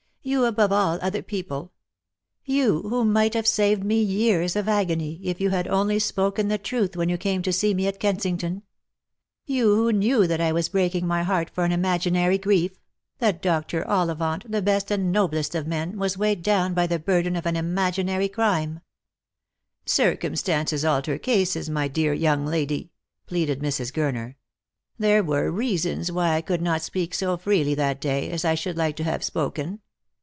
You 0.23 0.45
above 0.45 0.71
all 0.71 0.99
other 1.01 1.23
people! 1.23 1.71
You 2.45 2.83
who 2.83 3.03
might 3.03 3.33
have 3.33 3.47
saved 3.47 3.83
me 3.83 3.99
years 4.03 4.55
of 4.55 4.69
agony 4.69 5.19
if 5.23 5.41
you 5.41 5.49
had 5.49 5.67
only 5.67 5.97
spoken 5.97 6.47
the 6.47 6.59
truth 6.59 6.95
when 6.95 7.09
you 7.09 7.17
came 7.17 7.41
to 7.41 7.51
see 7.51 7.73
me 7.73 7.87
at 7.87 7.99
Kensington! 7.99 8.61
You 9.47 9.73
who 9.75 9.91
knew 9.91 10.27
that 10.27 10.39
I 10.39 10.51
was 10.51 10.69
breaking 10.69 11.07
my 11.07 11.23
heart 11.23 11.49
for 11.49 11.65
an 11.65 11.71
imaginary 11.71 12.37
grief; 12.37 12.79
that 13.17 13.41
Dr. 13.41 13.83
Ollivant, 13.89 14.43
the 14.47 14.61
best 14.61 14.91
and 14.91 15.11
noblest 15.11 15.55
of 15.55 15.65
men, 15.65 15.97
was 15.97 16.19
weighed 16.19 16.43
down 16.43 16.75
by 16.75 16.85
the 16.85 16.99
burden 16.99 17.35
of 17.35 17.47
an, 17.47 17.55
imaginary 17.55 18.29
crime!" 18.29 18.73
Lost 19.87 19.95
for 19.95 20.01
Love. 20.03 20.19
361" 20.19 20.65
Circumstances 20.67 20.85
alter 20.85 21.17
cases, 21.17 21.67
my 21.67 21.87
dear 21.87 22.13
young 22.13 22.45
lady," 22.45 22.91
pleaded 23.25 23.59
Mrs. 23.59 23.91
Gurner." 23.91 24.35
There 24.99 25.23
were 25.23 25.49
reasons 25.49 26.11
why 26.11 26.35
I 26.35 26.41
could 26.41 26.61
not 26.61 26.83
speak 26.83 27.15
so 27.15 27.37
freely 27.37 27.73
that 27.73 27.99
day 27.99 28.29
as 28.29 28.45
I 28.45 28.53
should 28.53 28.77
like 28.77 28.95
to 28.97 29.03
have 29.03 29.23
spoken. 29.23 29.79